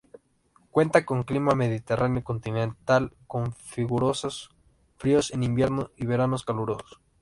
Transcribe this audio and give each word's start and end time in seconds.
Cuenta 0.71 1.05
con 1.05 1.17
un 1.19 1.23
clima 1.25 1.53
mediterráneo 1.53 2.23
continental, 2.23 3.13
con 3.27 3.53
rigurosos 3.75 4.49
fríos 4.97 5.29
en 5.31 5.43
invierno 5.43 5.91
y 5.95 6.07
veranos 6.07 6.43
calurosos. 6.43 6.99